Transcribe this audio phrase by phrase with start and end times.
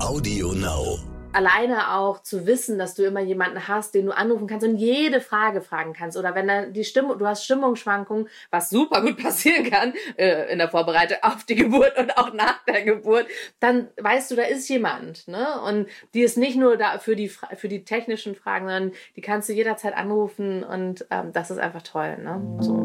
[0.00, 0.98] Audio Now.
[1.32, 5.20] alleine auch zu wissen, dass du immer jemanden hast, den du anrufen kannst und jede
[5.20, 6.16] Frage fragen kannst.
[6.16, 10.58] Oder wenn dann die Stimmung, du hast Stimmungsschwankungen, was super gut passieren kann äh, in
[10.58, 13.26] der Vorbereitung auf die Geburt und auch nach der Geburt,
[13.60, 15.28] dann weißt du, da ist jemand.
[15.28, 15.60] Ne?
[15.60, 19.48] Und die ist nicht nur da für die, für die technischen Fragen, sondern die kannst
[19.48, 22.18] du jederzeit anrufen und ähm, das ist einfach toll.
[22.18, 22.58] Ne?
[22.60, 22.84] So.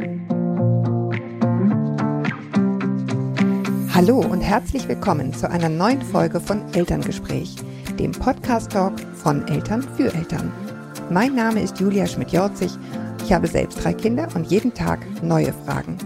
[3.96, 7.56] Hallo und herzlich willkommen zu einer neuen Folge von Elterngespräch,
[7.98, 10.52] dem Podcast-Talk von Eltern für Eltern.
[11.10, 12.74] Mein Name ist Julia Schmidt-Jorzig.
[13.24, 15.98] Ich habe selbst drei Kinder und jeden Tag neue Fragen.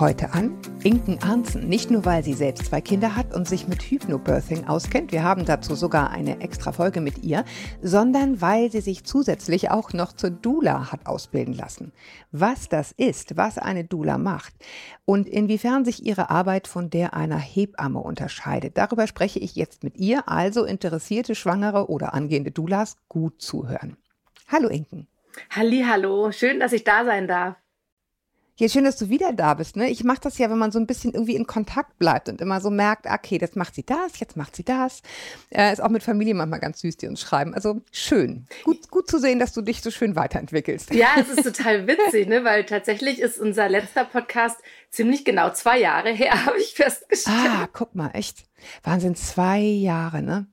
[0.00, 1.68] Heute an Inken Arnzen.
[1.68, 5.44] Nicht nur, weil sie selbst zwei Kinder hat und sich mit Hypnobirthing auskennt, wir haben
[5.44, 7.44] dazu sogar eine extra Folge mit ihr,
[7.82, 11.92] sondern weil sie sich zusätzlich auch noch zur Dula hat ausbilden lassen.
[12.30, 14.54] Was das ist, was eine Dula macht
[15.04, 19.96] und inwiefern sich ihre Arbeit von der einer Hebamme unterscheidet, darüber spreche ich jetzt mit
[19.96, 23.96] ihr, also interessierte Schwangere oder angehende Dulas gut zuhören.
[24.46, 25.08] Hallo Inken.
[25.50, 27.56] Hallo, schön, dass ich da sein darf.
[28.60, 29.76] Ja, schön, dass du wieder da bist.
[29.76, 29.88] Ne?
[29.88, 32.60] Ich mache das ja, wenn man so ein bisschen irgendwie in Kontakt bleibt und immer
[32.60, 35.00] so merkt, okay, jetzt macht sie das, jetzt macht sie das.
[35.50, 37.54] Äh, ist auch mit Familie manchmal ganz süß, die uns schreiben.
[37.54, 38.48] Also schön.
[38.64, 40.92] Gut, gut zu sehen, dass du dich so schön weiterentwickelst.
[40.92, 42.42] Ja, es ist total witzig, ne?
[42.42, 44.58] weil tatsächlich ist unser letzter Podcast
[44.90, 47.36] ziemlich genau zwei Jahre her, habe ich festgestellt.
[47.38, 48.44] Ah, guck mal, echt.
[48.82, 50.48] Wahnsinn, zwei Jahre, ne?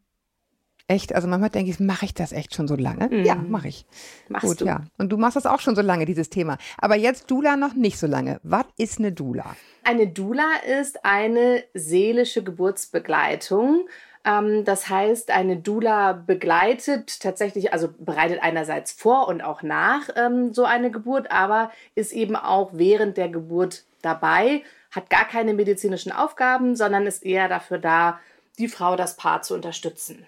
[0.87, 3.09] Echt, also manchmal denke ich, mache ich das echt schon so lange?
[3.09, 3.25] Mhm.
[3.25, 3.85] Ja, mache ich.
[4.29, 4.65] Machst Gut, du.
[4.65, 4.81] ja.
[4.99, 6.59] Und du machst das auch schon so lange, dieses Thema.
[6.77, 8.39] Aber jetzt Dula noch nicht so lange.
[8.43, 9.55] Was ist eine Dula?
[9.83, 10.47] Eine Dula
[10.79, 13.87] ist eine seelische Geburtsbegleitung.
[14.25, 20.53] Ähm, das heißt, eine Dula begleitet tatsächlich, also bereitet einerseits vor und auch nach ähm,
[20.53, 24.61] so eine Geburt, aber ist eben auch während der Geburt dabei,
[24.91, 28.19] hat gar keine medizinischen Aufgaben, sondern ist eher dafür da,
[28.59, 30.27] die Frau, das Paar zu unterstützen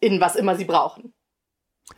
[0.00, 1.12] in was immer sie brauchen.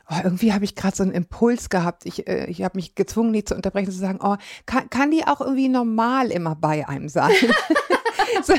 [0.08, 2.06] Oh, irgendwie habe ich gerade so einen Impuls gehabt.
[2.06, 4.36] Ich, äh, ich habe mich gezwungen, die zu unterbrechen, zu sagen, oh,
[4.66, 7.32] kann, kann die auch irgendwie normal immer bei einem sein?
[8.42, 8.54] so,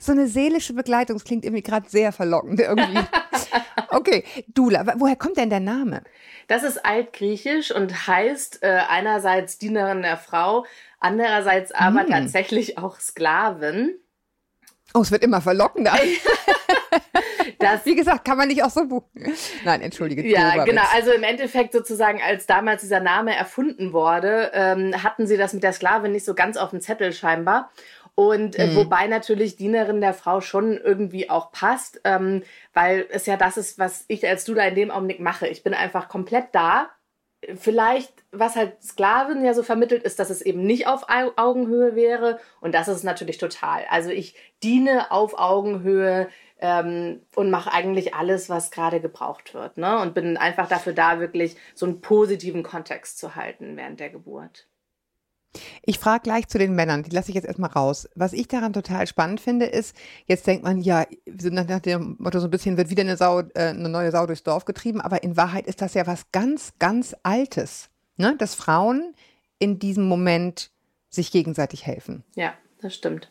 [0.00, 3.00] so, eine seelische Begleitung, das klingt irgendwie gerade sehr verlockend irgendwie.
[3.90, 6.02] Okay, Dula, woher kommt denn der Name?
[6.48, 10.66] Das ist altgriechisch und heißt äh, einerseits Dienerin der Frau,
[10.98, 12.10] andererseits aber hm.
[12.10, 13.94] tatsächlich auch Sklavin.
[14.94, 15.92] Oh, es wird immer verlockender.
[17.58, 19.32] Das, Wie gesagt, kann man nicht auch so buchen.
[19.64, 20.26] Nein, entschuldige.
[20.26, 20.82] Ja, genau.
[20.92, 25.62] Also im Endeffekt sozusagen, als damals dieser Name erfunden wurde, ähm, hatten sie das mit
[25.62, 27.70] der Sklavin nicht so ganz auf dem Zettel scheinbar.
[28.14, 28.76] Und äh, mhm.
[28.76, 33.78] wobei natürlich Dienerin der Frau schon irgendwie auch passt, ähm, weil es ja das ist,
[33.78, 35.48] was ich als du da in dem Augenblick mache.
[35.48, 36.90] Ich bin einfach komplett da.
[37.56, 42.38] Vielleicht, was halt Sklavin ja so vermittelt, ist, dass es eben nicht auf Augenhöhe wäre.
[42.60, 43.84] Und das ist natürlich total.
[43.90, 46.28] Also ich diene auf Augenhöhe
[46.60, 49.76] ähm, und mache eigentlich alles, was gerade gebraucht wird.
[49.76, 49.98] Ne?
[50.00, 54.66] Und bin einfach dafür da, wirklich so einen positiven Kontext zu halten während der Geburt.
[55.82, 58.08] Ich frage gleich zu den Männern, die lasse ich jetzt erstmal raus.
[58.14, 62.46] Was ich daran total spannend finde, ist, jetzt denkt man, ja, nach dem Motto so
[62.46, 65.36] ein bisschen wird wieder eine, Sau, äh, eine neue Sau durchs Dorf getrieben, aber in
[65.36, 68.34] Wahrheit ist das ja was ganz, ganz Altes, ne?
[68.38, 69.14] dass Frauen
[69.58, 70.70] in diesem Moment
[71.08, 72.24] sich gegenseitig helfen.
[72.34, 73.30] Ja, das stimmt.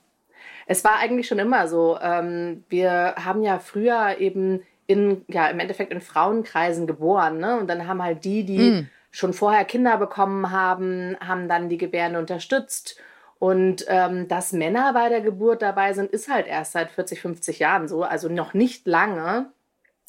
[0.66, 1.98] Es war eigentlich schon immer so.
[2.02, 7.60] Ähm, wir haben ja früher eben in, ja, im Endeffekt in Frauenkreisen geboren, ne?
[7.60, 8.90] Und dann haben halt die, die mm.
[9.14, 13.00] Schon vorher Kinder bekommen haben, haben dann die Gebärde unterstützt.
[13.40, 17.60] Und ähm, dass Männer bei der Geburt dabei sind, ist halt erst seit 40, 50
[17.60, 19.52] Jahren so, also noch nicht lange.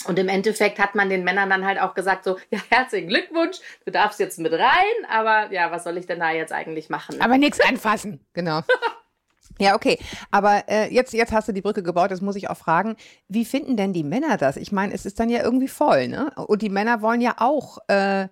[0.07, 3.59] Und im Endeffekt hat man den Männern dann halt auch gesagt, so, ja, herzlichen Glückwunsch,
[3.85, 7.21] du darfst jetzt mit rein, aber ja, was soll ich denn da jetzt eigentlich machen?
[7.21, 8.63] Aber nichts anfassen, genau.
[9.61, 10.01] Ja, okay.
[10.33, 12.97] Aber äh, jetzt, jetzt hast du die Brücke gebaut, das muss ich auch fragen.
[13.29, 14.57] Wie finden denn die Männer das?
[14.57, 16.33] Ich meine, es ist dann ja irgendwie voll, ne?
[16.49, 18.27] Und die Männer wollen ja auch, äh,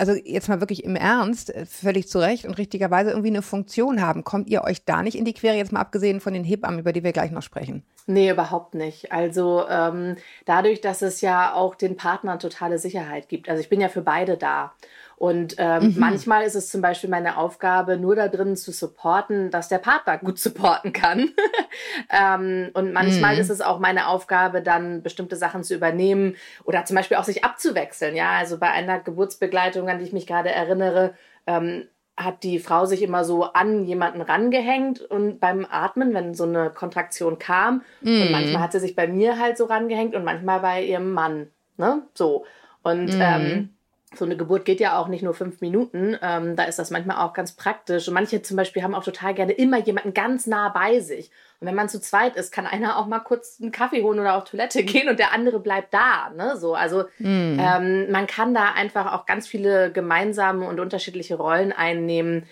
[0.00, 4.00] also jetzt mal wirklich im Ernst, äh, völlig zu Recht und richtigerweise irgendwie eine Funktion
[4.00, 4.24] haben.
[4.24, 6.92] Kommt ihr euch da nicht in die Quere, jetzt mal abgesehen von den Hebammen, über
[6.92, 7.84] die wir gleich noch sprechen?
[8.06, 9.12] Nee, überhaupt nicht.
[9.12, 10.16] Also ähm,
[10.46, 13.48] dadurch, dass es ja auch den Partnern totale Sicherheit gibt.
[13.48, 14.72] Also ich bin ja für beide da.
[15.20, 15.94] Und ähm, mhm.
[15.98, 20.16] manchmal ist es zum Beispiel meine Aufgabe, nur da drin zu supporten, dass der Partner
[20.16, 21.32] gut supporten kann.
[22.10, 23.40] ähm, und manchmal mhm.
[23.42, 27.44] ist es auch meine Aufgabe, dann bestimmte Sachen zu übernehmen oder zum Beispiel auch sich
[27.44, 28.16] abzuwechseln.
[28.16, 31.12] Ja, also bei einer Geburtsbegleitung, an die ich mich gerade erinnere,
[31.46, 31.86] ähm,
[32.16, 36.70] hat die Frau sich immer so an jemanden rangehängt und beim Atmen, wenn so eine
[36.70, 37.82] Kontraktion kam.
[38.00, 38.08] Mm.
[38.08, 38.32] Und mhm.
[38.32, 41.48] manchmal hat sie sich bei mir halt so rangehängt und manchmal bei ihrem Mann.
[41.76, 42.04] Ne?
[42.14, 42.46] So.
[42.82, 43.20] Und mm.
[43.20, 43.68] ähm,
[44.12, 46.16] so eine Geburt geht ja auch nicht nur fünf Minuten.
[46.20, 48.08] Ähm, da ist das manchmal auch ganz praktisch.
[48.08, 51.30] Und manche zum Beispiel haben auch total gerne immer jemanden ganz nah bei sich.
[51.60, 54.36] Und wenn man zu zweit ist, kann einer auch mal kurz einen Kaffee holen oder
[54.36, 56.30] auf Toilette gehen und der andere bleibt da.
[56.30, 56.56] Ne?
[56.56, 57.58] So, also mm.
[57.60, 62.46] ähm, man kann da einfach auch ganz viele gemeinsame und unterschiedliche Rollen einnehmen.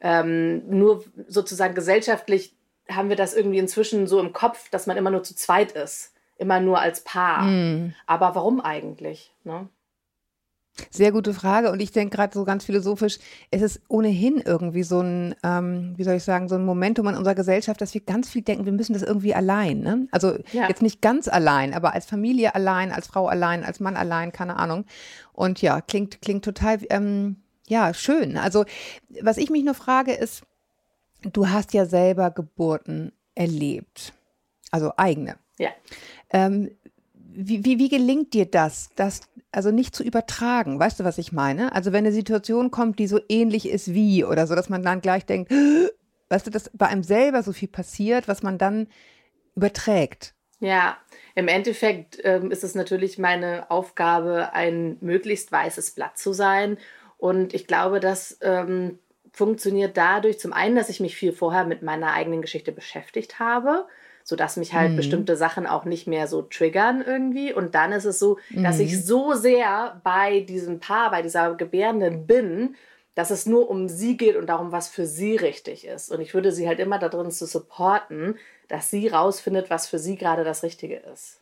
[0.00, 2.56] Ähm, nur sozusagen gesellschaftlich
[2.90, 6.12] haben wir das irgendwie inzwischen so im Kopf, dass man immer nur zu zweit ist.
[6.36, 7.44] Immer nur als Paar.
[7.44, 7.94] Mm.
[8.06, 9.32] Aber warum eigentlich?
[9.44, 9.68] Ne?
[10.90, 11.70] Sehr gute Frage.
[11.70, 13.18] Und ich denke gerade so ganz philosophisch,
[13.50, 17.14] es ist ohnehin irgendwie so ein, ähm, wie soll ich sagen, so ein Momentum in
[17.14, 19.80] unserer Gesellschaft, dass wir ganz viel denken, wir müssen das irgendwie allein.
[19.80, 20.08] Ne?
[20.10, 20.68] Also ja.
[20.68, 24.56] jetzt nicht ganz allein, aber als Familie allein, als Frau allein, als Mann allein, keine
[24.56, 24.84] Ahnung.
[25.32, 27.36] Und ja, klingt, klingt total, ähm,
[27.68, 28.36] ja, schön.
[28.36, 28.64] Also
[29.22, 30.42] was ich mich nur frage ist,
[31.22, 34.12] du hast ja selber Geburten erlebt.
[34.70, 35.36] Also eigene.
[35.58, 35.70] Ja.
[36.30, 36.70] Ähm,
[37.36, 39.22] wie, wie, wie gelingt dir das, das
[39.52, 40.78] also nicht zu übertragen?
[40.78, 41.72] Weißt du, was ich meine?
[41.72, 45.00] Also wenn eine Situation kommt, die so ähnlich ist wie oder so, dass man dann
[45.00, 45.52] gleich denkt,
[46.28, 48.86] weißt du, dass bei einem selber so viel passiert, was man dann
[49.54, 50.34] überträgt.
[50.60, 50.96] Ja,
[51.34, 56.78] im Endeffekt ähm, ist es natürlich meine Aufgabe, ein möglichst weißes Blatt zu sein.
[57.18, 58.98] Und ich glaube, das ähm,
[59.32, 63.86] funktioniert dadurch zum einen, dass ich mich viel vorher mit meiner eigenen Geschichte beschäftigt habe
[64.24, 64.96] sodass mich halt mhm.
[64.96, 67.52] bestimmte Sachen auch nicht mehr so triggern irgendwie.
[67.52, 69.00] Und dann ist es so, dass ich mhm.
[69.02, 72.74] so sehr bei diesem Paar, bei dieser Gebärenden bin,
[73.14, 76.10] dass es nur um sie geht und darum, was für sie richtig ist.
[76.10, 78.36] Und ich würde sie halt immer darin zu supporten,
[78.68, 81.40] dass sie rausfindet, was für sie gerade das Richtige ist.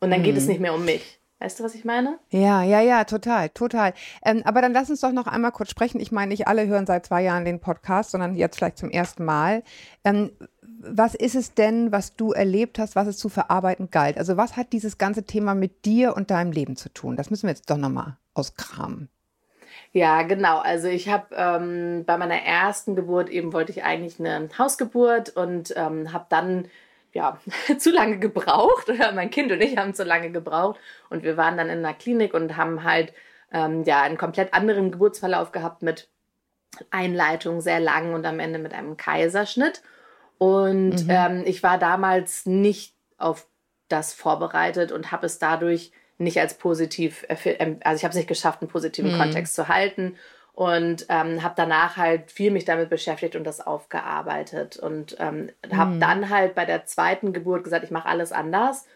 [0.00, 0.24] Und dann mhm.
[0.24, 0.50] geht es mhm.
[0.50, 1.18] nicht mehr um mich.
[1.42, 2.20] Weißt du, was ich meine?
[2.30, 3.94] Ja, ja, ja, total, total.
[4.24, 6.00] Ähm, aber dann lass uns doch noch einmal kurz sprechen.
[6.00, 9.24] Ich meine, nicht alle hören seit zwei Jahren den Podcast, sondern jetzt vielleicht zum ersten
[9.24, 9.64] Mal.
[10.04, 10.30] Ähm,
[10.62, 14.18] was ist es denn, was du erlebt hast, was es zu verarbeiten galt?
[14.18, 17.16] Also was hat dieses ganze Thema mit dir und deinem Leben zu tun?
[17.16, 19.08] Das müssen wir jetzt doch nochmal auskramen.
[19.90, 20.58] Ja, genau.
[20.58, 25.74] Also ich habe ähm, bei meiner ersten Geburt eben wollte ich eigentlich eine Hausgeburt und
[25.76, 26.68] ähm, habe dann
[27.12, 27.38] ja
[27.78, 30.78] zu lange gebraucht oder mein Kind und ich haben zu lange gebraucht
[31.10, 33.12] und wir waren dann in einer Klinik und haben halt
[33.52, 36.08] ähm, ja einen komplett anderen Geburtsverlauf gehabt mit
[36.90, 39.82] Einleitung sehr lang und am Ende mit einem Kaiserschnitt.
[40.38, 41.10] Und mhm.
[41.10, 43.46] ähm, ich war damals nicht auf
[43.88, 48.28] das vorbereitet und habe es dadurch nicht als positiv, ähm, also ich habe es nicht
[48.28, 49.18] geschafft, einen positiven mhm.
[49.18, 50.16] Kontext zu halten
[50.54, 54.76] und ähm, habe danach halt viel mich damit beschäftigt und das aufgearbeitet.
[54.76, 56.00] Und ähm, habe mhm.
[56.00, 58.86] dann halt bei der zweiten Geburt gesagt, ich mache alles anders.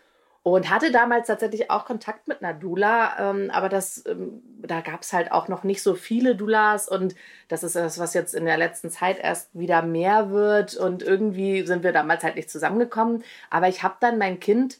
[0.42, 5.02] Und hatte damals tatsächlich auch Kontakt mit einer Dula, ähm, aber das, ähm, da gab
[5.02, 6.88] es halt auch noch nicht so viele Dulas.
[6.88, 7.16] Und
[7.48, 10.76] das ist das, was jetzt in der letzten Zeit erst wieder mehr wird.
[10.76, 13.24] Und irgendwie sind wir damals halt nicht zusammengekommen.
[13.50, 14.78] Aber ich habe dann mein Kind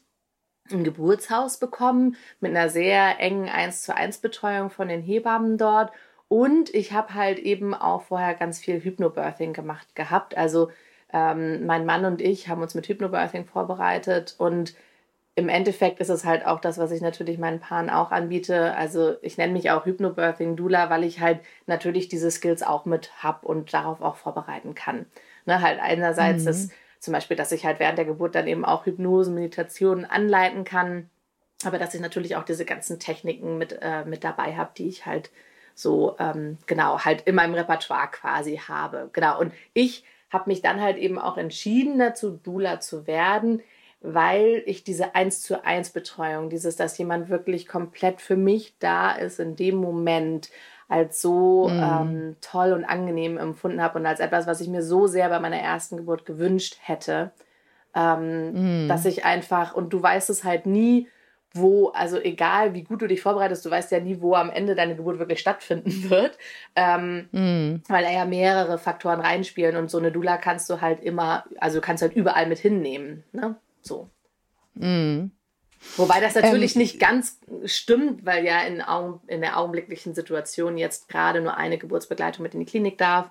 [0.68, 5.90] im Geburtshaus bekommen mit einer sehr engen 1 zu 1 Betreuung von den Hebammen dort
[6.28, 10.36] und ich habe halt eben auch vorher ganz viel Hypnobirthing gemacht gehabt.
[10.36, 10.70] Also
[11.12, 14.74] ähm, mein Mann und ich haben uns mit Hypnobirthing vorbereitet und
[15.38, 18.74] im Endeffekt ist es halt auch das, was ich natürlich meinen Paaren auch anbiete.
[18.74, 23.22] Also ich nenne mich auch Hypnobirthing Dula, weil ich halt natürlich diese Skills auch mit
[23.22, 25.06] hab und darauf auch vorbereiten kann.
[25.44, 26.46] Ne, halt einerseits mhm.
[26.46, 26.68] das
[27.00, 31.08] zum Beispiel, dass ich halt während der Geburt dann eben auch Hypnosen, Meditationen anleiten kann,
[31.64, 35.06] aber dass ich natürlich auch diese ganzen Techniken mit, äh, mit dabei habe, die ich
[35.06, 35.30] halt
[35.76, 39.10] so ähm, genau halt in meinem Repertoire quasi habe.
[39.12, 39.38] Genau.
[39.38, 43.62] Und ich habe mich dann halt eben auch entschieden dazu, Dula zu werden,
[44.00, 49.12] weil ich diese eins zu eins Betreuung, dieses, dass jemand wirklich komplett für mich da
[49.12, 50.50] ist in dem Moment,
[50.88, 51.82] als so mm.
[51.82, 55.40] ähm, toll und angenehm empfunden habe und als etwas, was ich mir so sehr bei
[55.40, 57.32] meiner ersten Geburt gewünscht hätte,
[57.94, 58.88] ähm, mm.
[58.88, 61.08] dass ich einfach, und du weißt es halt nie,
[61.56, 64.74] wo, also egal wie gut du dich vorbereitest, du weißt ja nie, wo am Ende
[64.74, 66.38] deine Geburt wirklich stattfinden wird,
[66.74, 67.82] ähm, mm.
[67.88, 71.80] weil da ja mehrere Faktoren reinspielen und so eine Dula kannst du halt immer, also
[71.80, 73.24] kannst du halt überall mit hinnehmen.
[73.32, 73.56] Ne?
[73.82, 74.10] So.
[74.74, 75.30] Mhm.
[75.96, 78.82] Wobei das natürlich ähm, nicht ganz stimmt, weil ja in,
[79.28, 83.30] in der augenblicklichen Situation jetzt gerade nur eine Geburtsbegleitung mit in die Klinik darf.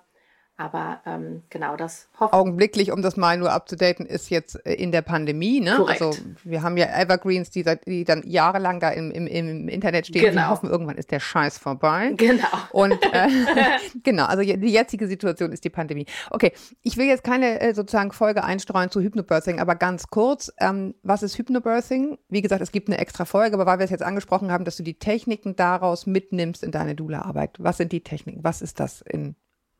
[0.58, 4.94] Aber ähm, genau das hoffe Augenblicklich, um das mal nur abzudaten, ist jetzt äh, in
[4.94, 5.60] der Pandemie.
[5.60, 5.76] Ne?
[5.76, 6.02] Korrekt.
[6.02, 10.24] Also wir haben ja Evergreens, die, die dann jahrelang da im, im, im Internet stehen.
[10.24, 10.36] Genau.
[10.36, 12.14] Wir hoffen, irgendwann ist der Scheiß vorbei.
[12.16, 12.48] Genau.
[12.72, 13.28] Und äh,
[14.04, 16.06] genau, also die jetzige Situation ist die Pandemie.
[16.30, 20.96] Okay, ich will jetzt keine äh, sozusagen Folge einstreuen zu Hypnobirthing, aber ganz kurz, ähm,
[21.04, 22.18] was ist Hypnobirthing?
[22.30, 24.78] Wie gesagt, es gibt eine extra Folge, aber weil wir es jetzt angesprochen haben, dass
[24.78, 27.58] du die Techniken daraus mitnimmst in deine Dula-Arbeit.
[27.60, 28.44] Was sind die Techniken?
[28.44, 29.36] Was ist das in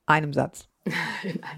[0.08, 0.68] einem Satz.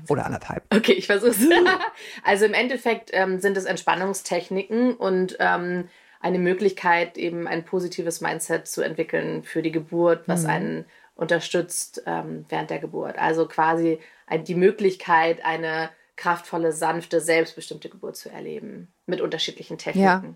[0.07, 0.63] Oder anderthalb.
[0.73, 1.39] Okay, ich versuch's.
[2.23, 5.89] also im Endeffekt ähm, sind es Entspannungstechniken und ähm,
[6.21, 10.49] eine Möglichkeit, eben ein positives Mindset zu entwickeln für die Geburt, was mhm.
[10.49, 10.85] einen
[11.15, 13.17] unterstützt ähm, während der Geburt.
[13.17, 13.99] Also quasi
[14.47, 18.93] die Möglichkeit, eine kraftvolle, sanfte, selbstbestimmte Geburt zu erleben.
[19.05, 20.03] Mit unterschiedlichen Techniken.
[20.03, 20.35] Ja.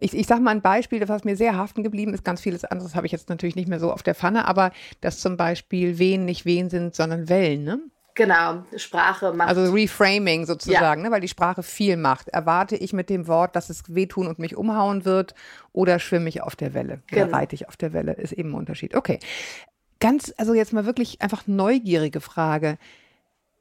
[0.00, 2.24] Ich, ich sage mal ein Beispiel, was mir sehr haften geblieben ist.
[2.24, 5.20] Ganz vieles anderes habe ich jetzt natürlich nicht mehr so auf der Pfanne, aber dass
[5.20, 7.64] zum Beispiel Wehen nicht Wehen sind, sondern Wellen.
[7.64, 7.80] Ne?
[8.14, 9.48] Genau, Sprache macht.
[9.48, 11.08] Also Reframing sozusagen, ja.
[11.08, 12.28] ne, weil die Sprache viel macht.
[12.28, 15.34] Erwarte ich mit dem Wort, dass es wehtun und mich umhauen wird
[15.72, 17.26] oder schwimme ich auf der Welle genau.
[17.26, 18.94] oder reite ich auf der Welle, ist eben ein Unterschied.
[18.94, 19.20] Okay.
[20.00, 22.78] Ganz, also jetzt mal wirklich einfach neugierige Frage.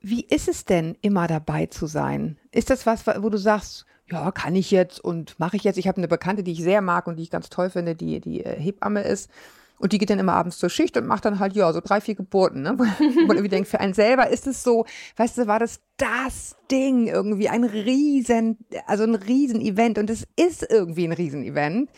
[0.01, 2.37] Wie ist es denn, immer dabei zu sein?
[2.51, 5.77] Ist das was, wo du sagst, ja, kann ich jetzt und mache ich jetzt?
[5.77, 8.19] Ich habe eine Bekannte, die ich sehr mag und die ich ganz toll finde, die,
[8.19, 9.29] die äh, Hebamme ist.
[9.79, 12.01] Und die geht dann immer abends zur Schicht und macht dann halt, ja, so drei,
[12.01, 12.61] vier Geburten.
[12.61, 12.77] Ne?
[12.77, 14.85] Wo man irgendwie denkt, für einen selber ist es so,
[15.15, 19.97] weißt du, war das das Ding irgendwie, ein riesen, also ein Riesen-Event.
[19.97, 21.89] Und es ist irgendwie ein Riesen-Event.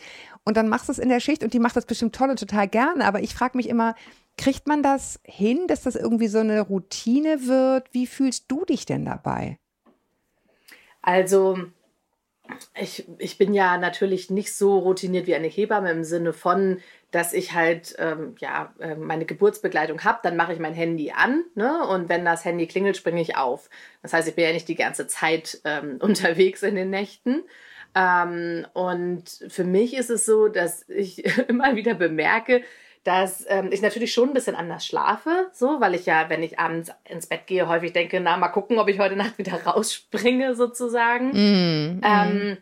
[0.44, 2.38] Und dann machst du es in der Schicht und die macht das bestimmt toll und
[2.38, 3.04] total gerne.
[3.04, 3.96] Aber ich frage mich immer,
[4.36, 7.92] kriegt man das hin, dass das irgendwie so eine Routine wird?
[7.92, 9.58] Wie fühlst du dich denn dabei?
[11.00, 11.58] Also,
[12.74, 16.80] ich, ich bin ja natürlich nicht so routiniert wie eine Hebamme im Sinne von,
[17.10, 21.44] dass ich halt ähm, ja äh, meine Geburtsbegleitung habe, dann mache ich mein Handy an
[21.54, 21.86] ne?
[21.86, 23.68] und wenn das Handy klingelt, springe ich auf.
[24.02, 27.42] Das heißt, ich bin ja nicht die ganze Zeit ähm, unterwegs in den Nächten.
[27.94, 32.62] Ähm, und für mich ist es so, dass ich immer wieder bemerke,
[33.04, 36.58] dass ähm, ich natürlich schon ein bisschen anders schlafe, so, weil ich ja, wenn ich
[36.58, 40.54] abends ins Bett gehe, häufig denke, na, mal gucken, ob ich heute Nacht wieder rausspringe,
[40.54, 41.30] sozusagen.
[41.32, 42.00] Mm, mm.
[42.04, 42.58] Ähm,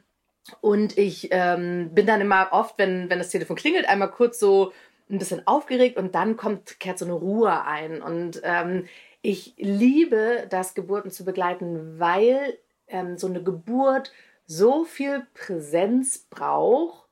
[0.61, 4.73] und ich ähm, bin dann immer oft, wenn, wenn das Telefon klingelt, einmal kurz so
[5.11, 8.00] ein bisschen aufgeregt und dann kommt, kehrt so eine Ruhe ein.
[8.00, 8.87] Und ähm,
[9.23, 14.12] ich liebe das, Geburten zu begleiten, weil ähm, so eine Geburt
[14.47, 17.09] so viel Präsenz braucht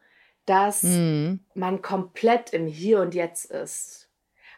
[0.49, 1.41] dass mhm.
[1.55, 4.09] man komplett im Hier und Jetzt ist.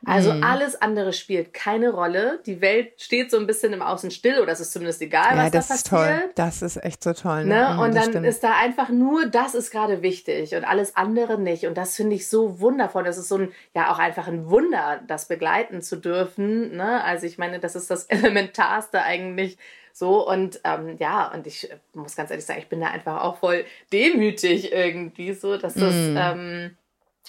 [0.06, 0.42] Also mhm.
[0.42, 2.40] alles andere spielt keine Rolle.
[2.46, 5.44] Die Welt steht so ein bisschen im Außen still oder es ist zumindest egal, ja,
[5.44, 5.76] was das da passiert.
[5.76, 6.30] Ist toll.
[6.36, 7.44] Das ist echt so toll.
[7.44, 7.54] Ne?
[7.54, 7.80] ne?
[7.82, 8.26] Und dann stimmt.
[8.26, 11.66] ist da einfach nur, das ist gerade wichtig und alles andere nicht.
[11.66, 13.04] Und das finde ich so wundervoll.
[13.04, 16.76] Das ist so ein, ja auch einfach ein Wunder, das begleiten zu dürfen.
[16.76, 17.04] Ne?
[17.04, 19.58] Also ich meine, das ist das Elementarste eigentlich
[20.00, 23.36] so, und ähm, ja, und ich muss ganz ehrlich sagen, ich bin da einfach auch
[23.36, 26.16] voll demütig irgendwie, so, dass das, mm.
[26.16, 26.76] ähm,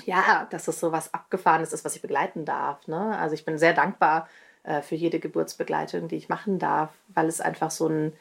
[0.05, 2.87] ja, dass das so was Abgefahrenes ist, was ich begleiten darf.
[2.87, 3.17] Ne?
[3.19, 4.29] Also ich bin sehr dankbar
[4.63, 8.13] äh, für jede Geburtsbegleitung, die ich machen darf, weil es einfach so ein,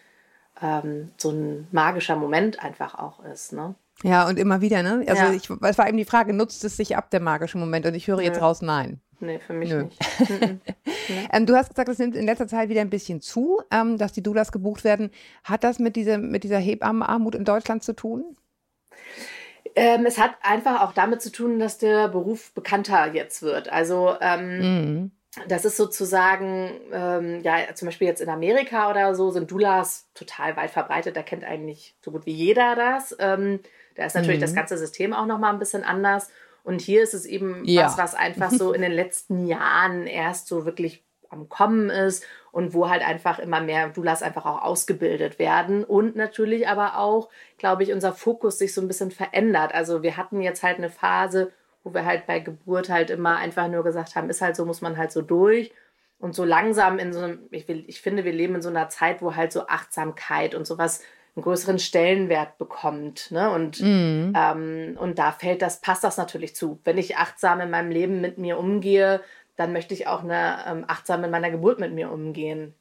[0.61, 3.53] ähm, so ein magischer Moment einfach auch ist.
[3.53, 3.77] Ne?
[4.03, 5.05] Ja, und immer wieder, ne?
[5.07, 5.33] Also ja.
[5.33, 7.87] ich, es war eben die Frage, nutzt es sich ab, der magische Moment?
[7.87, 9.01] Und ich höre jetzt raus, nein.
[9.21, 9.85] Nee, für mich Nö.
[9.85, 9.99] nicht.
[11.33, 14.13] ähm, du hast gesagt, es nimmt in letzter Zeit wieder ein bisschen zu, ähm, dass
[14.13, 15.11] die Doulas gebucht werden.
[15.45, 18.37] Hat das mit, diese, mit dieser Hebammenarmut in Deutschland zu tun?
[19.77, 23.71] Ähm, es hat einfach auch damit zu tun, dass der Beruf bekannter jetzt wird.
[23.71, 25.11] Also ähm, mhm.
[25.49, 30.57] das ist sozusagen, ähm, ja, zum Beispiel jetzt in Amerika oder so sind Doulas total
[30.57, 31.15] weit verbreitet.
[31.17, 33.15] Da kennt eigentlich so gut wie jeder das.
[33.19, 33.61] Ähm,
[33.97, 34.45] da ist natürlich mhm.
[34.45, 36.31] das ganze System auch nochmal ein bisschen anders.
[36.65, 37.85] Und hier ist es eben ja.
[37.85, 42.75] was, was einfach so in den letzten Jahren erst so wirklich am Kommen ist und
[42.75, 47.85] wo halt einfach immer mehr Doulas einfach auch ausgebildet werden und natürlich aber auch, glaube
[47.85, 49.73] ich, unser Fokus sich so ein bisschen verändert.
[49.73, 51.53] Also wir hatten jetzt halt eine Phase,
[51.85, 54.83] wo wir halt bei Geburt halt immer einfach nur gesagt haben, ist halt so, muss
[54.83, 55.73] man halt so durch.
[56.19, 58.91] Und so langsam in so einem, ich, will, ich finde, wir leben in so einer
[58.91, 61.03] Zeit, wo halt so Achtsamkeit und sowas
[61.37, 63.31] einen größeren Stellenwert bekommt.
[63.31, 63.51] Ne?
[63.51, 64.33] Und, mm.
[64.37, 66.81] ähm, und da fällt das, passt das natürlich zu.
[66.85, 69.21] Wenn ich achtsam in meinem Leben mit mir umgehe,
[69.57, 72.75] dann möchte ich auch eine, ähm, achtsam in meiner Geburt mit mir umgehen.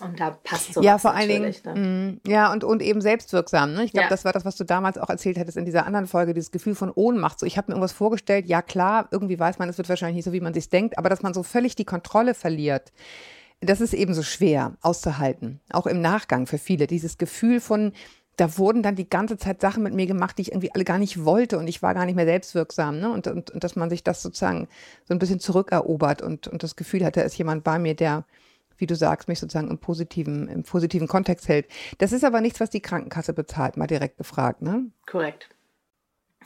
[0.00, 0.82] Und da passt so.
[0.82, 1.54] Ja, vor allen Dingen.
[1.64, 1.74] Ne?
[1.74, 3.74] Mm, ja, und, und eben selbstwirksam.
[3.74, 3.84] Ne?
[3.84, 4.10] Ich glaube, ja.
[4.10, 6.74] das war das, was du damals auch erzählt hattest in dieser anderen Folge, dieses Gefühl
[6.74, 7.40] von Ohnmacht.
[7.40, 10.24] So, ich habe mir irgendwas vorgestellt, ja klar, irgendwie weiß man, es wird wahrscheinlich nicht
[10.24, 12.92] so, wie man sich denkt, aber dass man so völlig die Kontrolle verliert
[13.60, 16.86] das ist eben so schwer auszuhalten, auch im Nachgang für viele.
[16.86, 17.92] Dieses Gefühl von,
[18.36, 20.98] da wurden dann die ganze Zeit Sachen mit mir gemacht, die ich irgendwie alle gar
[20.98, 23.00] nicht wollte und ich war gar nicht mehr selbstwirksam.
[23.00, 23.10] Ne?
[23.10, 24.68] Und, und, und dass man sich das sozusagen
[25.06, 28.24] so ein bisschen zurückerobert und, und das Gefühl hat, da ist jemand bei mir, der,
[28.76, 31.66] wie du sagst, mich sozusagen im positiven, im positiven Kontext hält.
[31.98, 34.86] Das ist aber nichts, was die Krankenkasse bezahlt, mal direkt gefragt, ne?
[35.04, 35.48] Korrekt.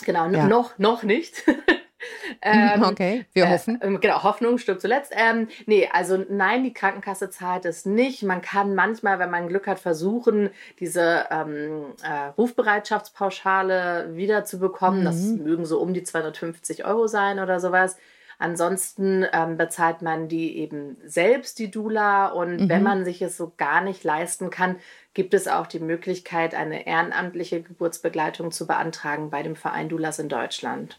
[0.07, 0.47] Genau, ja.
[0.47, 1.45] noch, noch nicht.
[2.42, 3.80] Ähm, okay, wir äh, hoffen.
[3.80, 5.12] Äh, genau, Hoffnung stirbt zuletzt.
[5.14, 8.23] Ähm, nee, also nein, die Krankenkasse zahlt es nicht.
[8.23, 15.00] Man kann manchmal, wenn man Glück hat, versuchen, diese ähm, äh, Rufbereitschaftspauschale wiederzubekommen.
[15.00, 15.04] Mhm.
[15.04, 17.97] Das mögen so um die 250 Euro sein oder sowas.
[18.38, 22.26] Ansonsten ähm, bezahlt man die eben selbst, die Dula.
[22.26, 22.68] Und mhm.
[22.68, 24.76] wenn man sich es so gar nicht leisten kann,
[25.14, 30.28] gibt es auch die Möglichkeit, eine ehrenamtliche Geburtsbegleitung zu beantragen bei dem Verein Dulas in
[30.28, 30.99] Deutschland.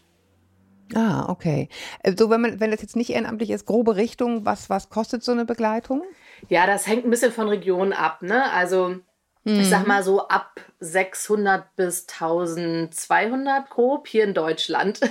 [0.94, 1.68] Ah, okay.
[2.04, 5.22] So, also wenn man, wenn das jetzt nicht ehrenamtlich ist, grobe Richtung, was, was kostet
[5.22, 6.02] so eine Begleitung?
[6.48, 8.22] Ja, das hängt ein bisschen von Region ab.
[8.22, 8.50] Ne?
[8.52, 8.96] Also
[9.44, 9.60] mhm.
[9.60, 9.88] ich sag mhm.
[9.88, 15.00] mal so ab 600 bis 1200 grob hier in Deutschland.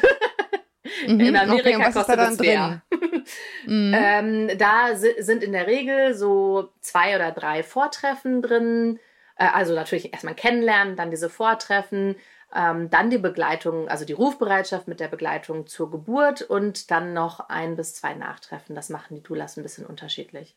[1.08, 2.82] Mhm, in Amerika okay, kostet da es mehr.
[3.65, 3.94] mhm.
[3.96, 9.00] ähm, da sind in der Regel so zwei oder drei Vortreffen drin.
[9.38, 12.15] Äh, also natürlich erstmal kennenlernen, dann diese Vortreffen,
[12.55, 17.50] ähm, dann die Begleitung, also die Rufbereitschaft mit der Begleitung zur Geburt und dann noch
[17.50, 18.75] ein bis zwei Nachtreffen.
[18.75, 20.55] Das machen die Doulas ein bisschen unterschiedlich.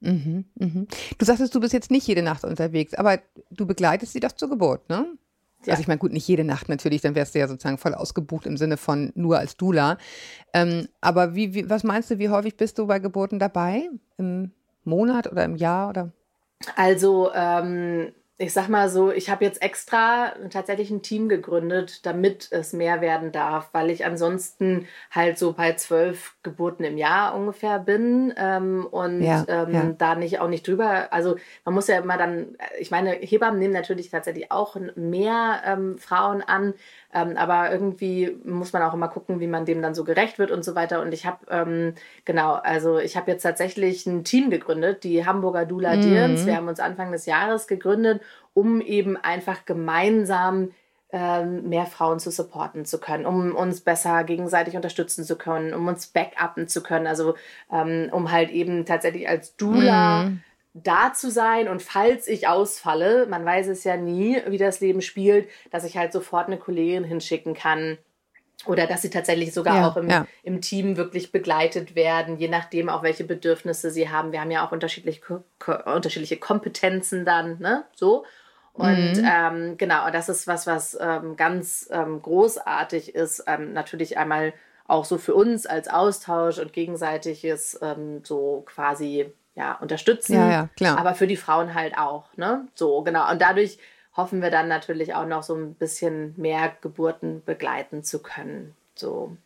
[0.00, 0.88] Mhm, mhm.
[1.18, 3.18] Du sagtest, du bist jetzt nicht jede Nacht unterwegs, aber
[3.50, 5.06] du begleitest sie doch zur Geburt, ne?
[5.66, 5.72] Ja.
[5.72, 8.46] Also ich meine, gut, nicht jede Nacht natürlich, dann wärst du ja sozusagen voll ausgebucht
[8.46, 9.98] im Sinne von nur als Dula.
[10.54, 13.90] Ähm, aber wie, wie, was meinst du, wie häufig bist du bei Geburten dabei?
[14.16, 14.52] Im
[14.84, 16.12] Monat oder im Jahr oder?
[16.76, 22.48] Also ähm, ich sag mal so, ich habe jetzt extra tatsächlich ein Team gegründet, damit
[22.50, 27.78] es mehr werden darf, weil ich ansonsten halt so bei zwölf Geburten im Jahr ungefähr
[27.78, 29.94] bin ähm, und ja, ähm, ja.
[29.98, 31.12] da nicht auch nicht drüber.
[31.12, 35.98] Also man muss ja immer dann, ich meine, Hebammen nehmen natürlich tatsächlich auch mehr ähm,
[35.98, 36.72] Frauen an,
[37.12, 40.50] ähm, aber irgendwie muss man auch immer gucken, wie man dem dann so gerecht wird
[40.50, 41.02] und so weiter.
[41.02, 41.94] Und ich habe, ähm,
[42.24, 46.02] genau, also ich habe jetzt tatsächlich ein Team gegründet, die Hamburger Dula mhm.
[46.02, 46.46] Dirns.
[46.46, 48.22] Wir haben uns Anfang des Jahres gegründet,
[48.54, 50.70] um eben einfach gemeinsam
[51.12, 55.86] ähm, mehr Frauen zu supporten zu können, um uns besser gegenseitig unterstützen zu können, um
[55.88, 57.34] uns backuppen zu können, also
[57.72, 63.26] ähm, um halt eben tatsächlich als Dula mm da zu sein und falls ich ausfalle,
[63.26, 67.04] man weiß es ja nie, wie das Leben spielt, dass ich halt sofort eine Kollegin
[67.04, 67.98] hinschicken kann.
[68.66, 70.26] Oder dass sie tatsächlich sogar ja, auch im, ja.
[70.42, 74.32] im Team wirklich begleitet werden, je nachdem auch welche Bedürfnisse sie haben.
[74.32, 75.42] Wir haben ja auch unterschiedliche,
[75.86, 77.84] unterschiedliche Kompetenzen dann, ne?
[77.94, 78.24] So.
[78.72, 79.28] Und mhm.
[79.28, 83.44] ähm, genau, das ist was, was ähm, ganz ähm, großartig ist.
[83.46, 84.52] Ähm, natürlich einmal
[84.86, 90.34] auch so für uns als Austausch und gegenseitiges ähm, so quasi ja, unterstützen.
[90.34, 90.98] Ja, ja, klar.
[90.98, 92.66] Aber für die Frauen halt auch, ne?
[92.74, 93.30] So, genau.
[93.30, 93.78] Und dadurch
[94.20, 98.74] hoffen wir dann natürlich auch noch so ein bisschen mehr Geburten begleiten zu können.
[98.94, 99.36] So.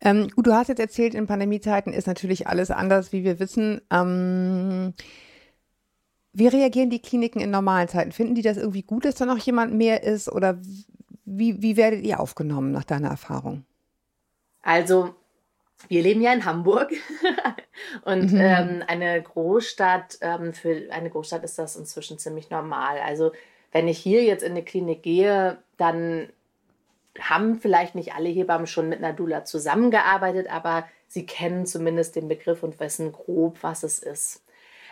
[0.00, 3.82] Ähm, gut, du hast jetzt erzählt, in Pandemiezeiten ist natürlich alles anders, wie wir wissen.
[3.90, 4.94] Ähm,
[6.32, 8.12] wie reagieren die Kliniken in normalen Zeiten?
[8.12, 10.30] Finden die das irgendwie gut, dass da noch jemand mehr ist?
[10.30, 10.58] Oder
[11.24, 13.64] wie, wie werdet ihr aufgenommen nach deiner Erfahrung?
[14.62, 15.14] Also
[15.88, 16.92] wir leben ja in Hamburg
[18.04, 18.40] und mhm.
[18.40, 22.98] ähm, eine Großstadt, ähm, für eine Großstadt ist das inzwischen ziemlich normal.
[23.00, 23.32] Also
[23.72, 26.28] wenn ich hier jetzt in eine Klinik gehe, dann
[27.18, 32.28] haben vielleicht nicht alle Hebammen schon mit einer Dula zusammengearbeitet, aber sie kennen zumindest den
[32.28, 34.44] Begriff und wissen grob, was es ist.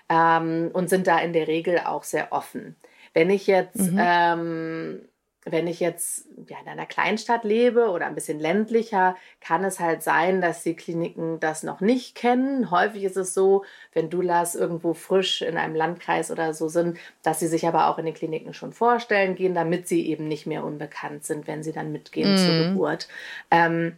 [0.08, 2.76] Ähm, und sind da in der Regel auch sehr offen.
[3.14, 3.98] Wenn ich jetzt mhm.
[4.00, 5.08] ähm,
[5.50, 10.02] wenn ich jetzt ja, in einer Kleinstadt lebe oder ein bisschen ländlicher, kann es halt
[10.02, 12.70] sein, dass die Kliniken das noch nicht kennen.
[12.70, 17.40] Häufig ist es so, wenn Doulas irgendwo frisch in einem Landkreis oder so sind, dass
[17.40, 20.64] sie sich aber auch in den Kliniken schon vorstellen gehen, damit sie eben nicht mehr
[20.64, 22.36] unbekannt sind, wenn sie dann mitgehen mhm.
[22.36, 23.08] zur Geburt.
[23.50, 23.96] Ähm,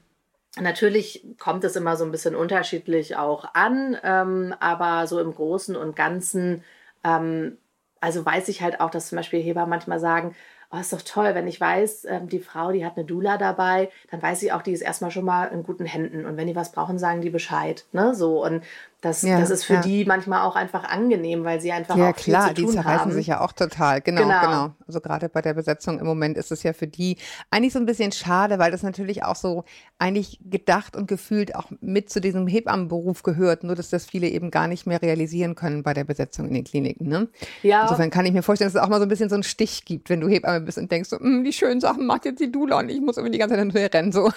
[0.59, 5.77] Natürlich kommt es immer so ein bisschen unterschiedlich auch an, ähm, aber so im Großen
[5.77, 6.65] und Ganzen,
[7.05, 7.57] ähm,
[8.01, 10.35] also weiß ich halt auch, dass zum Beispiel Heber manchmal sagen,
[10.73, 13.91] oh, ist doch toll, wenn ich weiß, ähm, die Frau, die hat eine Dula dabei,
[14.11, 16.27] dann weiß ich auch, die ist erstmal schon mal in guten Händen.
[16.27, 17.85] Und wenn die was brauchen, sagen die Bescheid.
[17.93, 18.15] Ne?
[18.15, 18.45] So.
[18.45, 18.63] Und
[19.01, 19.81] das, ja, das ist für ja.
[19.81, 22.73] die manchmal auch einfach angenehm, weil sie einfach ja, auch viel klar, zu tun die
[22.73, 23.13] zerreißen haben.
[23.13, 24.01] sich ja auch total.
[24.03, 24.71] Genau, genau, genau.
[24.87, 27.17] Also gerade bei der Besetzung im Moment ist es ja für die
[27.51, 29.65] eigentlich so ein bisschen schade, weil das natürlich auch so
[29.99, 34.51] eigentlich gedacht und gefühlt auch mit zu diesem Hebammenberuf gehört, nur dass das viele eben
[34.51, 37.09] gar nicht mehr realisieren können bei der Besetzung in den Kliniken.
[37.09, 37.29] Ne?
[37.63, 37.83] Ja.
[37.83, 39.87] Insofern kann ich mir vorstellen, dass es auch mal so ein bisschen so einen Stich
[39.87, 42.53] gibt, wenn du Hebamme bist und denkst so, hm, die schönen Sachen macht jetzt die
[42.53, 44.13] Dula und ich muss irgendwie die ganze Zeit hinterher rennen.
[44.13, 44.31] So.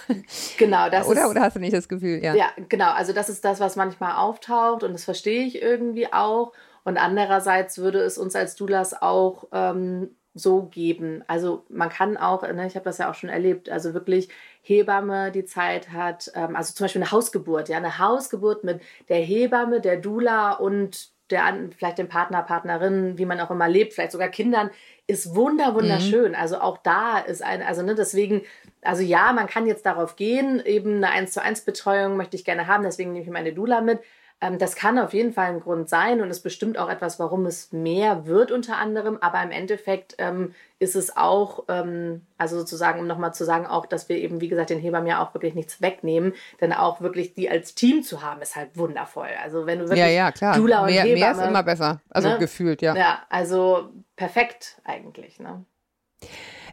[0.58, 2.24] Genau, das oder, ist, oder hast du nicht das Gefühl?
[2.24, 2.34] Ja.
[2.36, 2.92] ja, genau.
[2.92, 4.53] Also das ist das, was manchmal auftaucht
[4.84, 6.54] und das verstehe ich irgendwie auch.
[6.84, 11.24] Und andererseits würde es uns als Doulas auch ähm, so geben.
[11.28, 14.30] Also man kann auch, ne, ich habe das ja auch schon erlebt, also wirklich
[14.62, 19.20] Hebamme die Zeit hat, ähm, also zum Beispiel eine Hausgeburt, ja, eine Hausgeburt mit der
[19.20, 24.12] Hebamme, der Dula und der vielleicht dem Partner, Partnerin, wie man auch immer lebt, vielleicht
[24.12, 24.70] sogar Kindern,
[25.08, 26.30] ist wunder wunderschön.
[26.30, 26.38] Mhm.
[26.38, 28.42] Also auch da ist ein, also ne, deswegen,
[28.82, 32.46] also ja, man kann jetzt darauf gehen, eben eine 1 zu 1 Betreuung möchte ich
[32.46, 34.00] gerne haben, deswegen nehme ich meine Dula mit.
[34.44, 37.46] Ähm, das kann auf jeden Fall ein Grund sein und ist bestimmt auch etwas, warum
[37.46, 39.18] es mehr wird unter anderem.
[39.22, 43.86] Aber im Endeffekt ähm, ist es auch, ähm, also sozusagen, um nochmal zu sagen, auch,
[43.86, 47.34] dass wir eben, wie gesagt, den Hebammen ja auch wirklich nichts wegnehmen, denn auch wirklich
[47.34, 49.30] die als Team zu haben, ist halt wundervoll.
[49.42, 50.58] Also wenn du wirklich ja, ja, klar.
[50.58, 52.38] Dula und mehr, Hebamme, mehr ist immer besser, also ne?
[52.38, 52.96] gefühlt, ja.
[52.98, 55.40] Ja, also perfekt eigentlich.
[55.40, 55.64] Ne?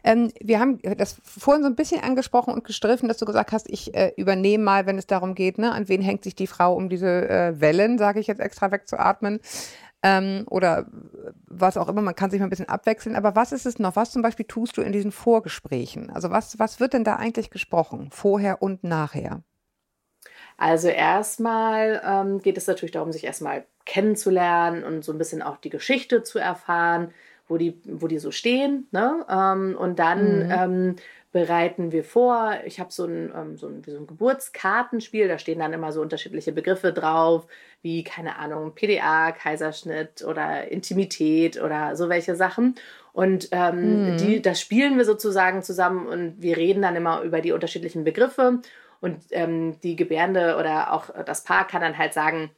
[0.03, 3.69] Ähm, wir haben das vorhin so ein bisschen angesprochen und gestriffen, dass du gesagt hast,
[3.69, 6.73] ich äh, übernehme mal, wenn es darum geht, ne, an wen hängt sich die Frau,
[6.73, 9.39] um diese äh, Wellen, sage ich jetzt extra wegzuatmen.
[10.03, 10.87] Ähm, oder
[11.45, 13.15] was auch immer, man kann sich mal ein bisschen abwechseln.
[13.15, 13.95] Aber was ist es noch?
[13.95, 16.09] Was zum Beispiel tust du in diesen Vorgesprächen?
[16.09, 19.43] Also was, was wird denn da eigentlich gesprochen, vorher und nachher?
[20.57, 25.57] Also erstmal ähm, geht es natürlich darum, sich erstmal kennenzulernen und so ein bisschen auch
[25.57, 27.13] die Geschichte zu erfahren,
[27.51, 28.87] wo die, wo die so stehen.
[28.91, 29.25] Ne?
[29.29, 30.51] Ähm, und dann mhm.
[30.51, 30.95] ähm,
[31.33, 32.53] bereiten wir vor.
[32.65, 36.01] Ich habe so ein, ähm, so, ein, so ein Geburtskartenspiel, da stehen dann immer so
[36.01, 37.45] unterschiedliche Begriffe drauf,
[37.81, 42.75] wie, keine Ahnung, PDA, Kaiserschnitt oder Intimität oder so welche Sachen.
[43.13, 44.17] Und ähm, mhm.
[44.17, 48.59] die, das spielen wir sozusagen zusammen und wir reden dann immer über die unterschiedlichen Begriffe.
[49.01, 52.51] Und ähm, die Gebärende oder auch das Paar kann dann halt sagen,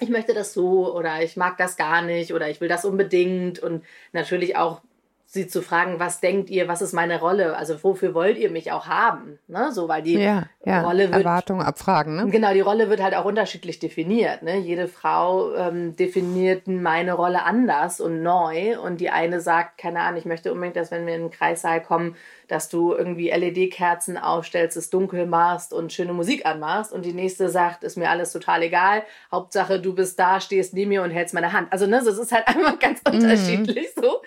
[0.00, 3.58] ich möchte das so oder ich mag das gar nicht oder ich will das unbedingt
[3.58, 4.82] und natürlich auch
[5.28, 7.56] sie zu fragen, was denkt ihr, was ist meine Rolle?
[7.56, 9.38] Also wofür wollt ihr mich auch haben?
[9.48, 9.72] Ne?
[9.72, 10.82] So, weil die ja, ja.
[10.82, 11.18] Rolle wird.
[11.18, 12.28] Erwartungen abfragen, ne?
[12.30, 14.42] Genau, die Rolle wird halt auch unterschiedlich definiert.
[14.42, 14.58] Ne?
[14.58, 18.78] Jede Frau ähm, definiert meine Rolle anders und neu.
[18.80, 21.82] Und die eine sagt, keine Ahnung, ich möchte unbedingt, dass wenn wir in den Kreissaal
[21.82, 22.14] kommen,
[22.46, 26.92] dass du irgendwie LED-Kerzen aufstellst, es dunkel machst und schöne Musik anmachst.
[26.92, 29.02] Und die nächste sagt, ist mir alles total egal.
[29.32, 31.72] Hauptsache, du bist da, stehst neben mir und hältst meine Hand.
[31.72, 33.14] Also, ne, das ist halt einfach ganz mhm.
[33.14, 34.22] unterschiedlich so.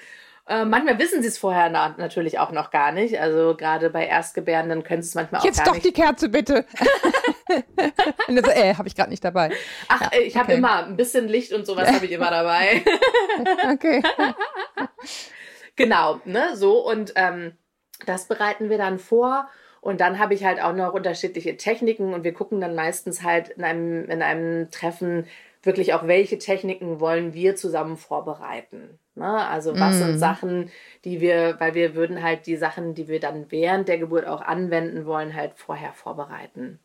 [0.49, 3.19] Äh, manchmal wissen sie es vorher na natürlich auch noch gar nicht.
[3.19, 5.85] Also gerade bei Erstgebärenden können sie es manchmal auch Jetzt gar nicht.
[5.85, 6.65] Jetzt doch die Kerze bitte.
[8.27, 9.51] so, äh, habe ich gerade nicht dabei.
[9.89, 12.83] Ach, ja, ich habe immer ein bisschen Licht und sowas habe ich immer dabei.
[13.71, 14.01] okay.
[15.75, 17.53] genau, ne, so und ähm,
[18.07, 19.47] das bereiten wir dann vor.
[19.81, 23.49] Und dann habe ich halt auch noch unterschiedliche Techniken und wir gucken dann meistens halt
[23.49, 25.27] in einem, in einem Treffen
[25.63, 28.99] wirklich auch, welche Techniken wollen wir zusammen vorbereiten.
[29.15, 29.47] Ne?
[29.47, 29.99] Also was mm.
[29.99, 30.17] sind mhm.
[30.17, 30.71] Sachen,
[31.03, 34.41] die wir, weil wir würden halt die Sachen, die wir dann während der Geburt auch
[34.41, 36.79] anwenden wollen, halt vorher vorbereiten.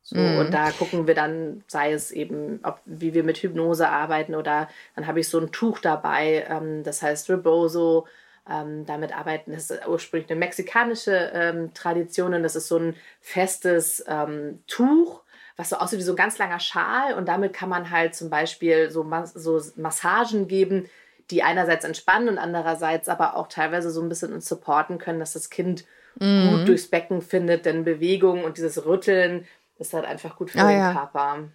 [0.00, 0.38] So, mm.
[0.38, 4.68] und da gucken wir dann, sei es eben, ob, wie wir mit Hypnose arbeiten oder
[4.96, 8.06] dann habe ich so ein Tuch dabei, ähm, das heißt Rebozo.
[8.46, 12.94] Ähm, damit arbeiten, das ist ursprünglich eine mexikanische ähm, Tradition und das ist so ein
[13.22, 15.23] festes ähm, Tuch,
[15.56, 18.30] was so aussieht wie so ein ganz langer Schal und damit kann man halt zum
[18.30, 20.88] Beispiel so, so Massagen geben,
[21.30, 25.32] die einerseits entspannen und andererseits aber auch teilweise so ein bisschen uns supporten können, dass
[25.32, 25.84] das Kind
[26.18, 26.50] mhm.
[26.50, 29.46] gut durchs Becken findet, denn Bewegung und dieses Rütteln
[29.78, 30.92] ist halt einfach gut für ah, den ja.
[30.92, 31.48] Körper.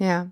[0.00, 0.30] Ja.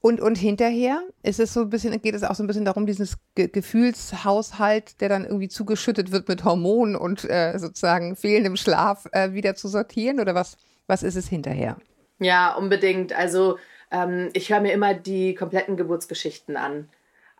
[0.00, 2.86] Und, und hinterher ist es so ein bisschen, geht es auch so ein bisschen darum,
[2.86, 9.06] dieses Ge Gefühlshaushalt, der dann irgendwie zugeschüttet wird mit Hormonen und äh, sozusagen fehlendem Schlaf
[9.12, 10.20] äh, wieder zu sortieren?
[10.20, 10.56] Oder was,
[10.86, 11.76] was ist es hinterher?
[12.18, 13.12] Ja, unbedingt.
[13.12, 13.58] Also
[13.90, 16.88] ähm, ich höre mir immer die kompletten Geburtsgeschichten an.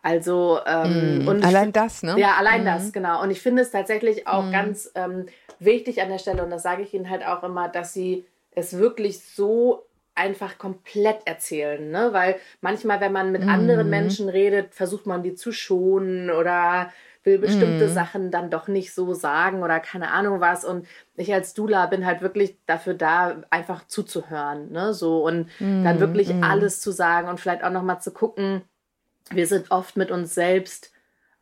[0.01, 2.15] Also ähm, mm, und allein das, ne?
[2.19, 2.65] Ja, allein mm.
[2.65, 3.23] das, genau.
[3.23, 4.51] Und ich finde es tatsächlich auch mm.
[4.51, 5.25] ganz ähm,
[5.59, 8.77] wichtig an der Stelle, und das sage ich Ihnen halt auch immer, dass Sie es
[8.77, 12.09] wirklich so einfach komplett erzählen, ne?
[12.11, 13.89] Weil manchmal, wenn man mit anderen mhm.
[13.89, 16.91] Menschen redet, versucht man die zu schonen oder
[17.25, 17.93] will bestimmte mm.
[17.93, 20.63] Sachen dann doch nicht so sagen oder keine Ahnung was.
[20.63, 24.93] Und ich als Dula bin halt wirklich dafür da, einfach zuzuhören, ne?
[24.93, 25.83] So und mm.
[25.83, 26.43] dann wirklich mm.
[26.43, 28.61] alles zu sagen und vielleicht auch nochmal zu gucken,
[29.31, 30.91] wir sind oft mit uns selbst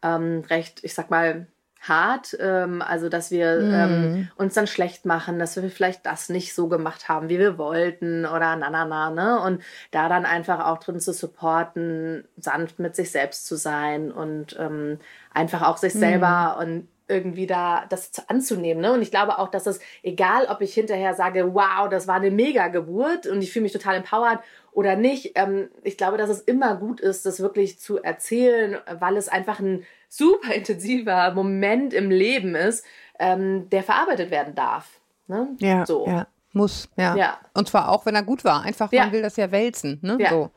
[0.02, 1.48] ähm, recht, ich sag mal,
[1.84, 3.74] hart, ähm, also dass wir mm.
[3.74, 7.58] ähm, uns dann schlecht machen, dass wir vielleicht das nicht so gemacht haben, wie wir
[7.58, 9.40] wollten oder na na na, ne?
[9.42, 14.56] Und da dann einfach auch drin zu supporten, sanft mit sich selbst zu sein und
[14.60, 15.00] ähm,
[15.34, 18.82] einfach auch sich selber und irgendwie da das anzunehmen.
[18.82, 18.94] Ne?
[18.94, 22.32] Und ich glaube auch, dass es, egal ob ich hinterher sage, wow, das war eine
[22.32, 24.40] Mega-Geburt und ich fühle mich total empowered
[24.72, 29.18] oder nicht, ähm, ich glaube, dass es immer gut ist, das wirklich zu erzählen, weil
[29.18, 32.86] es einfach ein super intensiver Moment im Leben ist,
[33.20, 35.00] ähm, der verarbeitet werden darf.
[35.28, 35.56] Ne?
[35.60, 36.06] Ja, so.
[36.06, 37.16] ja, muss, ja.
[37.16, 37.40] ja.
[37.54, 38.62] Und zwar auch, wenn er gut war.
[38.62, 40.00] Einfach, man will das ja wälzen.
[40.02, 40.18] Ne?
[40.20, 40.30] Ja.
[40.30, 40.52] So.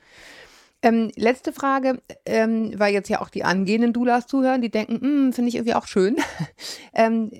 [0.83, 5.33] Ähm, letzte Frage, ähm, weil jetzt ja auch die angehenden Doulas zuhören, die denken, hm,
[5.33, 6.17] finde ich irgendwie auch schön.
[6.95, 7.31] ähm,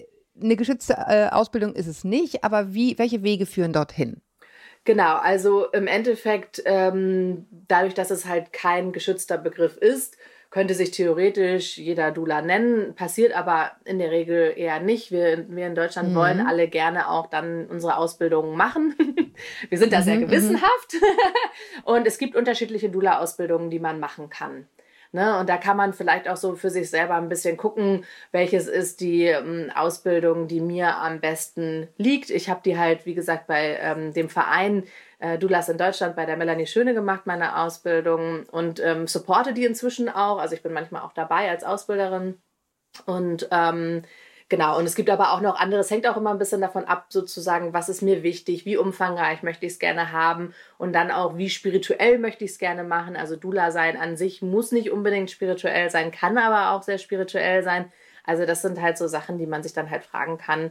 [0.41, 4.23] eine geschützte äh, Ausbildung ist es nicht, aber wie, welche Wege führen dorthin?
[4.85, 10.17] Genau, also im Endeffekt, ähm, dadurch, dass es halt kein geschützter Begriff ist,
[10.57, 15.13] könnte sich theoretisch jeder Dula nennen, passiert aber in der Regel eher nicht.
[15.13, 16.15] Wir, wir in Deutschland mhm.
[16.15, 18.95] wollen alle gerne auch dann unsere Ausbildungen machen.
[19.69, 20.27] wir sind da sehr mhm, mhm.
[20.29, 20.97] gewissenhaft.
[21.85, 24.67] und es gibt unterschiedliche Dula-Ausbildungen, die man machen kann.
[25.17, 25.39] Ne?
[25.41, 29.01] Und da kann man vielleicht auch so für sich selber ein bisschen gucken, welches ist
[29.01, 32.29] die ähm, Ausbildung, die mir am besten liegt.
[32.29, 34.85] Ich habe die halt, wie gesagt, bei ähm, dem Verein
[35.19, 39.65] äh, Dulas in Deutschland bei der Melanie Schöne gemacht, meine Ausbildung und ähm, supporte die
[39.65, 40.39] inzwischen auch.
[40.39, 42.39] Also ich bin manchmal auch dabei als Ausbilderin
[43.07, 44.03] und ähm,
[44.49, 46.85] Genau, und es gibt aber auch noch andere, es hängt auch immer ein bisschen davon
[46.85, 51.11] ab, sozusagen, was ist mir wichtig, wie umfangreich möchte ich es gerne haben und dann
[51.11, 53.17] auch, wie spirituell möchte ich es gerne machen.
[53.17, 57.65] Also Dula sein an sich muss nicht unbedingt spirituell sein, kann aber auch sehr spirituell
[57.65, 57.91] sein.
[58.23, 60.71] Also das sind halt so Sachen, die man sich dann halt fragen kann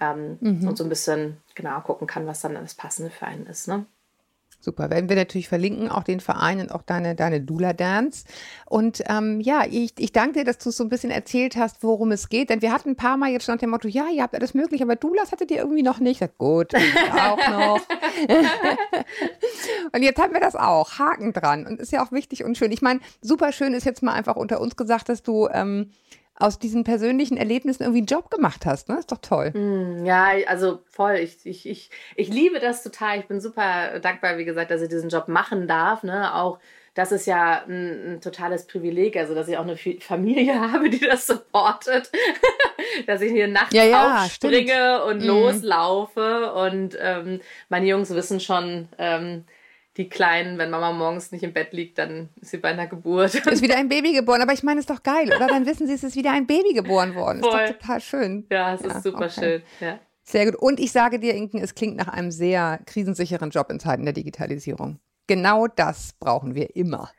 [0.00, 0.68] ähm, mhm.
[0.68, 3.66] und so ein bisschen genau gucken kann, was dann das Passende für einen ist.
[3.66, 3.86] Ne?
[4.66, 8.24] Super, werden wir natürlich verlinken, auch den Verein und auch deine, deine Dula Dance.
[8.64, 12.10] Und ähm, ja, ich, ich danke dir, dass du so ein bisschen erzählt hast, worum
[12.10, 12.50] es geht.
[12.50, 14.54] Denn wir hatten ein paar Mal jetzt schon nach dem Motto, ja, ihr habt alles
[14.54, 16.18] möglich, aber Dulas hattet ihr irgendwie noch nicht.
[16.18, 16.74] Sag, gut,
[17.12, 17.80] auch noch.
[19.92, 20.98] und jetzt haben wir das auch.
[20.98, 21.64] Haken dran.
[21.64, 22.72] Und ist ja auch wichtig und schön.
[22.72, 25.92] Ich meine, super schön ist jetzt mal einfach unter uns gesagt, dass du ähm,
[26.38, 28.88] aus diesen persönlichen Erlebnissen irgendwie einen Job gemacht hast.
[28.88, 28.98] Ne?
[28.98, 29.50] Ist doch toll.
[29.52, 31.16] Mm, ja, also voll.
[31.16, 33.18] Ich, ich, ich, ich liebe das total.
[33.20, 36.02] Ich bin super dankbar, wie gesagt, dass ich diesen Job machen darf.
[36.02, 36.34] Ne?
[36.34, 36.58] Auch
[36.96, 40.98] das ist ja ein, ein, totales Privileg, also dass ich auch eine Familie habe, die
[40.98, 42.10] das supportet,
[43.06, 45.04] dass ich hier nachts ja, ja, aufspringe stimmt.
[45.04, 45.26] und mhm.
[45.26, 49.44] loslaufe und ähm, meine Jungs wissen schon, ähm,
[49.96, 53.34] die Kleinen, wenn Mama morgens nicht im Bett liegt, dann ist sie bei einer Geburt.
[53.46, 55.46] Ist wieder ein Baby geboren, aber ich meine, es ist doch geil, oder?
[55.46, 57.40] Dann wissen sie, es ist wieder ein Baby geboren worden.
[57.40, 57.60] Voll.
[57.60, 58.46] Ist doch total schön.
[58.50, 59.30] Ja, es ja, ist super okay.
[59.30, 59.62] schön.
[59.80, 59.98] Ja.
[60.22, 60.56] Sehr gut.
[60.56, 64.12] Und ich sage dir, Inken, es klingt nach einem sehr krisensicheren Job in Zeiten der
[64.12, 64.98] Digitalisierung.
[65.28, 67.10] Genau das brauchen wir immer.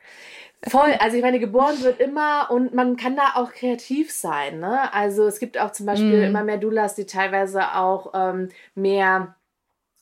[0.67, 4.59] Voll, also ich meine, geboren wird immer und man kann da auch kreativ sein.
[4.59, 4.91] Ne?
[4.93, 6.23] Also es gibt auch zum Beispiel mm.
[6.23, 9.35] immer mehr Doulas, die teilweise auch ähm, mehr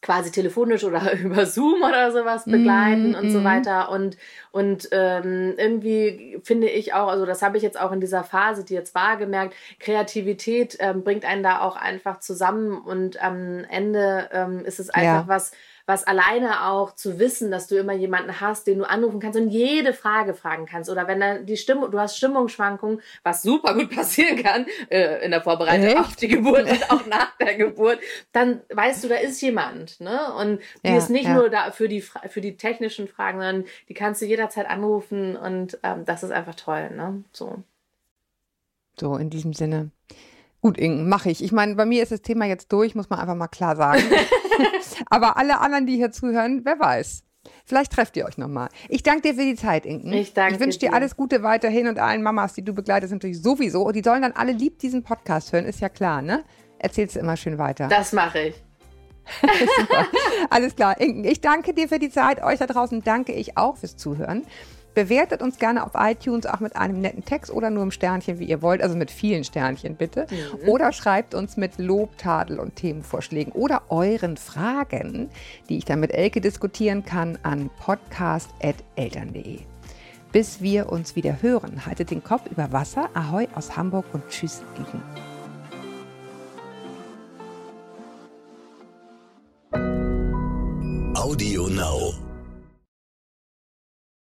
[0.05, 3.31] quasi telefonisch oder über Zoom oder sowas begleiten mm, und mm.
[3.31, 3.89] so weiter.
[3.89, 4.17] Und,
[4.51, 8.63] und ähm, irgendwie finde ich auch, also das habe ich jetzt auch in dieser Phase,
[8.63, 14.29] die jetzt war, gemerkt, Kreativität ähm, bringt einen da auch einfach zusammen und am Ende
[14.31, 15.27] ähm, ist es einfach ja.
[15.27, 15.53] was,
[15.85, 19.49] was alleine auch zu wissen, dass du immer jemanden hast, den du anrufen kannst und
[19.49, 20.89] jede Frage fragen kannst.
[20.89, 25.31] Oder wenn dann die Stimmung, du hast Stimmungsschwankungen, was super gut passieren kann äh, in
[25.31, 25.97] der Vorbereitung Echt?
[25.97, 27.99] auf die Geburt und auch nach der Geburt,
[28.31, 29.99] dann weißt du, da ist jemand.
[29.99, 30.33] Ne?
[30.33, 31.35] Und die ja, ist nicht ja.
[31.35, 35.77] nur da für die, für die technischen Fragen, sondern die kannst du jederzeit anrufen und
[35.83, 36.89] ähm, das ist einfach toll.
[36.91, 37.23] Ne?
[37.31, 37.63] So.
[38.99, 39.91] So, in diesem Sinne.
[40.65, 41.43] Gut, Inken, mache ich.
[41.43, 44.01] Ich meine, bei mir ist das Thema jetzt durch, muss man einfach mal klar sagen.
[45.11, 47.23] Aber alle anderen, die hier zuhören, wer weiß.
[47.65, 48.69] Vielleicht trefft ihr euch nochmal.
[48.89, 50.11] Ich danke dir für die Zeit, Inken.
[50.11, 53.43] Ich danke Ich wünsche dir alles Gute weiterhin und allen Mamas, die du begleitest, natürlich
[53.43, 53.83] sowieso.
[53.83, 56.43] Und die sollen dann alle lieb diesen Podcast hören, ist ja klar, ne?
[56.79, 57.87] Erzählst du immer schön weiter.
[57.87, 58.55] Das mache ich.
[60.49, 61.25] Alles klar, Inken.
[61.25, 62.43] Ich danke dir für die Zeit.
[62.43, 64.41] Euch da draußen danke ich auch fürs Zuhören.
[64.95, 68.45] Bewertet uns gerne auf iTunes auch mit einem netten Text oder nur im Sternchen, wie
[68.45, 70.25] ihr wollt, also mit vielen Sternchen bitte.
[70.31, 70.69] Mhm.
[70.69, 75.29] Oder schreibt uns mit Lob, Tadel und Themenvorschlägen oder euren Fragen,
[75.67, 79.59] die ich dann mit Elke diskutieren kann, an podcast.eltern.de.
[80.31, 83.09] Bis wir uns wieder hören, haltet den Kopf über Wasser.
[83.13, 85.03] Ahoi aus Hamburg und Tschüss, Lieben.
[91.15, 92.24] Audio Now.